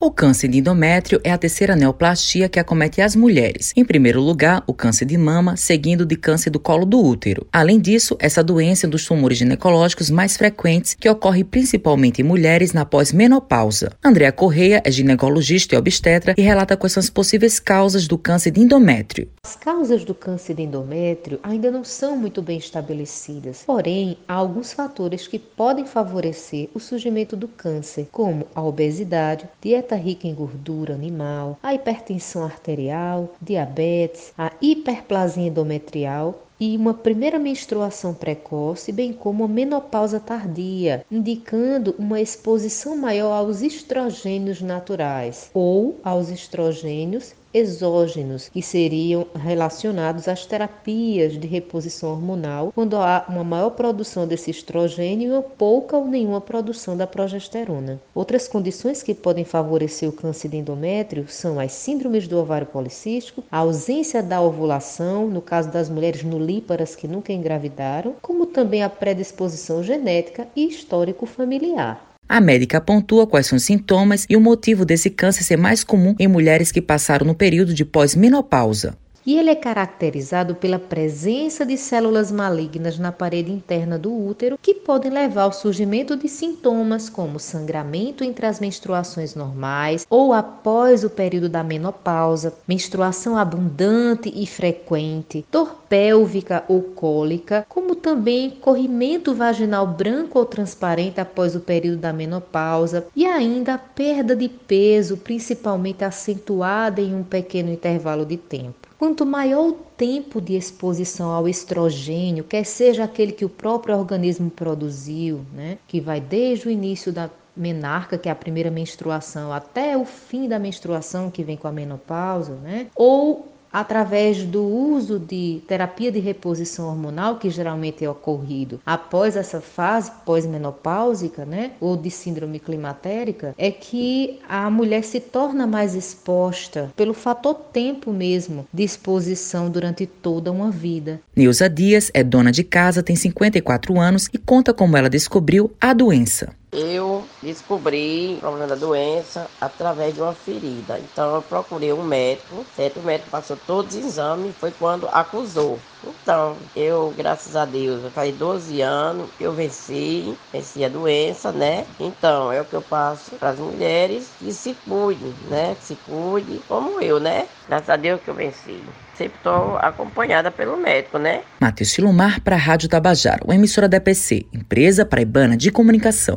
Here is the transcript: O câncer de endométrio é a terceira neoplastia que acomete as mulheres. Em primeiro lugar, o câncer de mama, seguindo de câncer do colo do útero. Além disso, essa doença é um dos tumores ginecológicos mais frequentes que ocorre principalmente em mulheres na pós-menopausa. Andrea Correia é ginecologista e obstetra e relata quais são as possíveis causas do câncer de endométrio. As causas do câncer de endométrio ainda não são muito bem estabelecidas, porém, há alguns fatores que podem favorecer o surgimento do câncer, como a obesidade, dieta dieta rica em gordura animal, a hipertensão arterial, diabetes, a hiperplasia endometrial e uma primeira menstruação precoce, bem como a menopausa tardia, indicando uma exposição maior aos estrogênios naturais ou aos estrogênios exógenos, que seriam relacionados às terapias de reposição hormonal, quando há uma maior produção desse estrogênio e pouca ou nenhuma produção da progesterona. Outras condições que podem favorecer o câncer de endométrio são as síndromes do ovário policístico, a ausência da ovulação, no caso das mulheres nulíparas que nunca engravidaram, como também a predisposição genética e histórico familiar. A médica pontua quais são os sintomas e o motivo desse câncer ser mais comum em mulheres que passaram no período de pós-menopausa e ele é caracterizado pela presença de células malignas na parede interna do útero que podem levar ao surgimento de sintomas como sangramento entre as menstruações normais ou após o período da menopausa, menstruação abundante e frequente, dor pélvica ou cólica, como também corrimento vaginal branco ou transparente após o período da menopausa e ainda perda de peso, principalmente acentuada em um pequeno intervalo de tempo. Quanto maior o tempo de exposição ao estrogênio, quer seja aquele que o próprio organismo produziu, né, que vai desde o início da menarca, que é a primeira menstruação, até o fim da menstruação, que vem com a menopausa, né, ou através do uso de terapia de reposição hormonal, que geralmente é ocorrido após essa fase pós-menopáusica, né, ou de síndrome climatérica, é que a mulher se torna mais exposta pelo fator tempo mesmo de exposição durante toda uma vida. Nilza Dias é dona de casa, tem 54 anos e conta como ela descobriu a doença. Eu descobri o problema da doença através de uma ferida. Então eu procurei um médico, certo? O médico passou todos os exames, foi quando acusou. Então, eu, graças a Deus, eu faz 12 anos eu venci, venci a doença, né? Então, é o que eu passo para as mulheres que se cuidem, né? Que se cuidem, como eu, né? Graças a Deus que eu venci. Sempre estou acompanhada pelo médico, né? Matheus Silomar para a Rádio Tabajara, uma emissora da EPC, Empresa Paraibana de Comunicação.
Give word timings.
O 0.00 0.12
câncer 0.12 0.46
de 0.46 0.58
endométrio 0.58 1.20
é 1.24 1.32
a 1.32 1.36
terceira 1.36 1.74
neoplastia 1.74 2.48
que 2.48 2.60
acomete 2.60 3.00
as 3.00 3.16
mulheres. 3.16 3.72
Em 3.76 3.84
primeiro 3.84 4.20
lugar, 4.20 4.62
o 4.64 4.72
câncer 4.72 5.04
de 5.04 5.18
mama, 5.18 5.56
seguindo 5.56 6.06
de 6.06 6.14
câncer 6.14 6.50
do 6.50 6.60
colo 6.60 6.86
do 6.86 7.04
útero. 7.04 7.44
Além 7.52 7.80
disso, 7.80 8.16
essa 8.20 8.40
doença 8.40 8.86
é 8.86 8.88
um 8.88 8.90
dos 8.90 9.04
tumores 9.04 9.38
ginecológicos 9.38 10.08
mais 10.08 10.36
frequentes 10.36 10.94
que 10.94 11.10
ocorre 11.10 11.42
principalmente 11.42 12.22
em 12.22 12.24
mulheres 12.24 12.72
na 12.72 12.84
pós-menopausa. 12.84 13.90
Andrea 14.04 14.30
Correia 14.30 14.80
é 14.84 14.90
ginecologista 14.92 15.74
e 15.74 15.78
obstetra 15.78 16.32
e 16.38 16.42
relata 16.42 16.76
quais 16.76 16.92
são 16.92 17.00
as 17.00 17.10
possíveis 17.10 17.58
causas 17.58 18.06
do 18.06 18.16
câncer 18.16 18.52
de 18.52 18.60
endométrio. 18.60 19.28
As 19.42 19.56
causas 19.56 20.04
do 20.04 20.14
câncer 20.14 20.54
de 20.54 20.62
endométrio 20.62 21.40
ainda 21.42 21.72
não 21.72 21.82
são 21.82 22.16
muito 22.16 22.40
bem 22.40 22.58
estabelecidas, 22.58 23.64
porém, 23.66 24.16
há 24.28 24.34
alguns 24.34 24.72
fatores 24.72 25.26
que 25.26 25.40
podem 25.40 25.84
favorecer 25.84 26.68
o 26.72 26.78
surgimento 26.78 27.34
do 27.34 27.48
câncer, 27.48 28.06
como 28.12 28.46
a 28.54 28.62
obesidade, 28.62 29.48
dieta 29.60 29.87
dieta 29.88 29.96
rica 29.96 30.28
em 30.28 30.34
gordura 30.34 30.92
animal, 30.92 31.58
a 31.62 31.74
hipertensão 31.74 32.44
arterial, 32.44 33.34
diabetes, 33.40 34.32
a 34.36 34.52
hiperplasia 34.60 35.46
endometrial 35.46 36.42
e 36.60 36.76
uma 36.76 36.92
primeira 36.92 37.38
menstruação 37.38 38.12
precoce, 38.12 38.92
bem 38.92 39.12
como 39.12 39.44
a 39.44 39.48
menopausa 39.48 40.20
tardia, 40.20 41.06
indicando 41.10 41.94
uma 41.98 42.20
exposição 42.20 42.96
maior 42.96 43.32
aos 43.32 43.62
estrogênios 43.62 44.60
naturais 44.60 45.50
ou 45.54 45.98
aos 46.02 46.28
estrogênios 46.28 47.32
exógenos, 47.52 48.48
que 48.48 48.62
seriam 48.62 49.26
relacionados 49.34 50.28
às 50.28 50.44
terapias 50.44 51.38
de 51.38 51.46
reposição 51.46 52.10
hormonal, 52.10 52.72
quando 52.74 52.96
há 52.96 53.24
uma 53.28 53.44
maior 53.44 53.70
produção 53.70 54.26
desse 54.26 54.50
estrogênio 54.50 55.38
e 55.38 55.42
pouca 55.56 55.96
ou 55.96 56.06
nenhuma 56.06 56.40
produção 56.40 56.96
da 56.96 57.06
progesterona. 57.06 58.00
Outras 58.14 58.46
condições 58.46 59.02
que 59.02 59.14
podem 59.14 59.44
favorecer 59.44 60.08
o 60.08 60.12
câncer 60.12 60.48
de 60.48 60.56
endométrio 60.56 61.26
são 61.28 61.58
as 61.58 61.72
síndromes 61.72 62.28
do 62.28 62.38
ovário 62.38 62.66
policístico, 62.66 63.42
a 63.50 63.58
ausência 63.58 64.22
da 64.22 64.40
ovulação, 64.40 65.28
no 65.28 65.40
caso 65.40 65.70
das 65.70 65.88
mulheres 65.88 66.22
nulíparas 66.22 66.94
que 66.94 67.08
nunca 67.08 67.32
engravidaram, 67.32 68.14
como 68.20 68.46
também 68.46 68.82
a 68.82 68.90
predisposição 68.90 69.82
genética 69.82 70.46
e 70.54 70.66
histórico 70.66 71.26
familiar. 71.26 72.08
A 72.28 72.40
médica 72.40 72.80
pontua 72.80 73.26
quais 73.26 73.46
são 73.46 73.56
os 73.56 73.64
sintomas 73.64 74.26
e 74.28 74.36
o 74.36 74.40
motivo 74.40 74.84
desse 74.84 75.08
câncer 75.08 75.42
ser 75.42 75.56
mais 75.56 75.82
comum 75.82 76.14
em 76.18 76.28
mulheres 76.28 76.70
que 76.70 76.82
passaram 76.82 77.26
no 77.26 77.34
período 77.34 77.72
de 77.72 77.84
pós-menopausa 77.84 78.96
e 79.28 79.36
ele 79.36 79.50
é 79.50 79.54
caracterizado 79.54 80.54
pela 80.54 80.78
presença 80.78 81.66
de 81.66 81.76
células 81.76 82.32
malignas 82.32 82.98
na 82.98 83.12
parede 83.12 83.52
interna 83.52 83.98
do 83.98 84.10
útero 84.10 84.56
que 84.56 84.72
podem 84.72 85.10
levar 85.10 85.42
ao 85.42 85.52
surgimento 85.52 86.16
de 86.16 86.26
sintomas 86.30 87.10
como 87.10 87.38
sangramento 87.38 88.24
entre 88.24 88.46
as 88.46 88.58
menstruações 88.58 89.34
normais 89.34 90.06
ou 90.08 90.32
após 90.32 91.04
o 91.04 91.10
período 91.10 91.46
da 91.46 91.62
menopausa, 91.62 92.54
menstruação 92.66 93.36
abundante 93.36 94.32
e 94.34 94.46
frequente, 94.46 95.44
dor 95.52 95.76
pélvica 95.90 96.64
ou 96.66 96.80
cólica, 96.80 97.66
como 97.68 97.94
também 97.94 98.48
corrimento 98.48 99.34
vaginal 99.34 99.86
branco 99.86 100.38
ou 100.38 100.46
transparente 100.46 101.20
após 101.20 101.54
o 101.54 101.60
período 101.60 101.98
da 101.98 102.14
menopausa 102.14 103.06
e 103.14 103.26
ainda 103.26 103.76
perda 103.76 104.34
de 104.34 104.48
peso, 104.48 105.18
principalmente 105.18 106.02
acentuada 106.02 107.02
em 107.02 107.14
um 107.14 107.22
pequeno 107.22 107.70
intervalo 107.70 108.24
de 108.24 108.38
tempo. 108.38 108.87
Quanto 108.98 109.24
maior 109.24 109.68
o 109.68 109.72
tempo 109.96 110.40
de 110.40 110.56
exposição 110.56 111.30
ao 111.30 111.48
estrogênio, 111.48 112.42
quer 112.42 112.64
seja 112.64 113.04
aquele 113.04 113.30
que 113.30 113.44
o 113.44 113.48
próprio 113.48 113.96
organismo 113.96 114.50
produziu, 114.50 115.46
né, 115.54 115.78
que 115.86 116.00
vai 116.00 116.20
desde 116.20 116.66
o 116.66 116.70
início 116.70 117.12
da 117.12 117.30
menarca, 117.56 118.18
que 118.18 118.28
é 118.28 118.32
a 118.32 118.34
primeira 118.34 118.72
menstruação, 118.72 119.52
até 119.52 119.96
o 119.96 120.04
fim 120.04 120.48
da 120.48 120.58
menstruação, 120.58 121.30
que 121.30 121.44
vem 121.44 121.56
com 121.56 121.68
a 121.68 121.72
menopausa, 121.72 122.56
né, 122.56 122.88
ou 122.96 123.46
através 123.72 124.44
do 124.44 124.62
uso 124.62 125.18
de 125.18 125.60
terapia 125.66 126.10
de 126.10 126.18
reposição 126.18 126.88
hormonal, 126.88 127.36
que 127.36 127.50
geralmente 127.50 128.04
é 128.04 128.10
ocorrido 128.10 128.80
após 128.84 129.36
essa 129.36 129.60
fase 129.60 130.10
pós-menopáusica, 130.24 131.44
né, 131.44 131.72
ou 131.80 131.96
de 131.96 132.10
síndrome 132.10 132.58
climatérica, 132.58 133.54
é 133.58 133.70
que 133.70 134.38
a 134.48 134.70
mulher 134.70 135.04
se 135.04 135.20
torna 135.20 135.66
mais 135.66 135.94
exposta 135.94 136.92
pelo 136.96 137.14
fator 137.14 137.54
tempo 137.54 138.12
mesmo 138.12 138.66
de 138.72 138.82
exposição 138.82 139.70
durante 139.70 140.06
toda 140.06 140.50
uma 140.50 140.70
vida. 140.70 141.20
Nilza 141.34 141.68
Dias 141.68 142.10
é 142.14 142.22
dona 142.22 142.50
de 142.50 142.64
casa, 142.64 143.02
tem 143.02 143.16
54 143.16 143.98
anos 143.98 144.28
e 144.32 144.38
conta 144.38 144.74
como 144.74 144.96
ela 144.96 145.10
descobriu 145.10 145.70
a 145.80 145.92
doença. 145.92 146.50
Eu 146.70 147.34
descobri 147.42 148.36
o 148.36 148.40
problema 148.40 148.66
da 148.68 148.74
doença 148.76 149.50
através 149.60 150.14
de 150.14 150.20
uma 150.20 150.34
ferida. 150.34 150.98
Então 151.00 151.34
eu 151.34 151.42
procurei 151.42 151.92
um 151.92 152.04
médico, 152.04 152.66
certo? 152.70 153.00
O 153.00 153.02
médico 153.02 153.30
passou 153.30 153.56
todos 153.56 153.94
os 153.96 154.04
exames, 154.04 154.54
foi 154.58 154.72
quando 154.72 155.08
acusou. 155.08 155.88
Então, 156.04 156.56
eu, 156.76 157.12
graças 157.16 157.56
a 157.56 157.64
Deus, 157.64 158.04
eu 158.04 158.10
faz 158.10 158.34
12 158.36 158.80
anos 158.80 159.28
eu 159.40 159.52
venci, 159.52 160.36
venci 160.52 160.84
a 160.84 160.88
doença, 160.88 161.52
né? 161.52 161.86
Então, 161.98 162.52
é 162.52 162.60
o 162.60 162.64
que 162.64 162.74
eu 162.74 162.82
passo 162.82 163.32
para 163.36 163.50
as 163.50 163.58
mulheres 163.58 164.30
que 164.38 164.52
se 164.52 164.74
cuidem, 164.86 165.34
né? 165.48 165.76
Que 165.78 165.84
se 165.86 165.94
cuidem, 166.06 166.60
como 166.68 167.00
eu, 167.00 167.18
né? 167.18 167.46
Graças 167.68 167.90
a 167.90 167.96
Deus 167.96 168.20
que 168.20 168.28
eu 168.28 168.34
venci. 168.34 168.82
Sempre 169.16 169.36
estou 169.38 169.76
acompanhada 169.78 170.50
pelo 170.50 170.76
médico, 170.76 171.18
né? 171.18 171.42
Matheus 171.60 171.90
Silomar 171.90 172.40
para 172.40 172.56
a 172.56 172.58
Rádio 172.58 172.88
Tabajara, 172.88 173.42
uma 173.44 173.54
emissora 173.54 173.88
da 173.88 173.96
EPC, 173.96 174.46
Empresa 174.52 175.04
Paraibana 175.04 175.56
de 175.56 175.72
Comunicação. 175.72 176.36